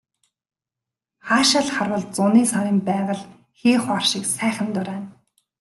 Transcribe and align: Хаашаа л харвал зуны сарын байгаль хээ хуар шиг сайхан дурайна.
Хаашаа 1.27 1.63
л 1.67 1.69
харвал 1.75 2.03
зуны 2.15 2.41
сарын 2.51 2.79
байгаль 2.89 3.23
хээ 3.59 3.77
хуар 3.83 4.03
шиг 4.11 4.23
сайхан 4.37 4.69
дурайна. 4.75 5.07